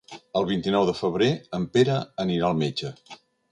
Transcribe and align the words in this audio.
El 0.39 0.45
vint-i-nou 0.51 0.85
de 0.87 0.95
febrer 1.01 1.27
en 1.59 1.69
Pere 1.77 1.99
anirà 2.25 2.51
al 2.51 2.61
metge. 2.65 2.93